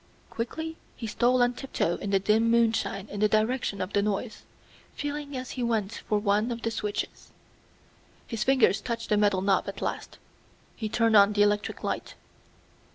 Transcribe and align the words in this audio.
Quickly 0.31 0.77
he 0.95 1.05
stole 1.05 1.43
on 1.43 1.53
tiptoe 1.53 1.97
in 1.97 2.09
the 2.09 2.17
dim 2.17 2.49
moonshine 2.49 3.07
in 3.11 3.19
the 3.19 3.29
direction 3.29 3.81
of 3.81 3.93
the 3.93 4.01
noise, 4.01 4.41
feeling 4.95 5.37
as 5.37 5.51
he 5.51 5.61
went 5.61 6.01
for 6.09 6.17
one 6.17 6.51
of 6.51 6.63
the 6.63 6.71
switches. 6.71 7.29
His 8.25 8.43
fingers 8.43 8.81
touched 8.81 9.09
the 9.09 9.15
metal 9.17 9.41
knob 9.41 9.65
at 9.67 9.79
last. 9.79 10.17
He 10.75 10.89
turned 10.89 11.15
on 11.15 11.33
the 11.33 11.43
electric 11.43 11.83
light. 11.83 12.15